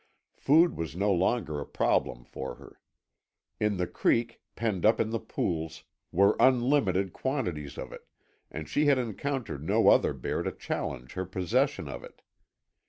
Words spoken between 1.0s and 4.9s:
longer a problem for her. In the creek, penned